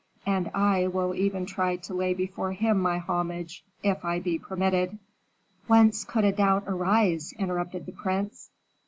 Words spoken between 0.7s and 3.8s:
will even try to lay before him my homage,